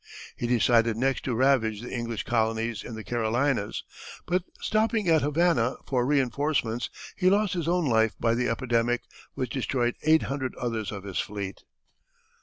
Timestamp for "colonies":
2.23-2.83